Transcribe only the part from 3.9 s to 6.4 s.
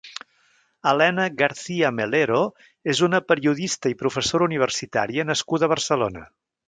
i professora universitària nascuda a Barcelona.